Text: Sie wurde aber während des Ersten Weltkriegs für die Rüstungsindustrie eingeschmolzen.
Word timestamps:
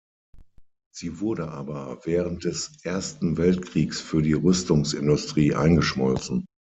Sie 0.91 1.19
wurde 1.19 1.49
aber 1.51 1.99
während 2.05 2.43
des 2.45 2.71
Ersten 2.81 3.37
Weltkriegs 3.37 4.01
für 4.01 4.23
die 4.23 4.33
Rüstungsindustrie 4.33 5.53
eingeschmolzen. 5.53 6.47